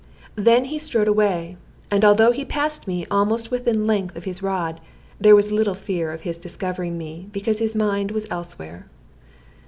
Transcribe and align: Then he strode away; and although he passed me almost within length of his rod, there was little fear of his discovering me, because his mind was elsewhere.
Then 0.33 0.65
he 0.65 0.79
strode 0.79 1.07
away; 1.07 1.57
and 1.91 2.03
although 2.03 2.31
he 2.31 2.43
passed 2.43 2.87
me 2.87 3.05
almost 3.11 3.51
within 3.51 3.85
length 3.85 4.15
of 4.15 4.23
his 4.23 4.41
rod, 4.41 4.79
there 5.19 5.35
was 5.35 5.51
little 5.51 5.75
fear 5.75 6.11
of 6.11 6.21
his 6.21 6.39
discovering 6.39 6.97
me, 6.97 7.29
because 7.31 7.59
his 7.59 7.75
mind 7.75 8.09
was 8.09 8.25
elsewhere. 8.31 8.87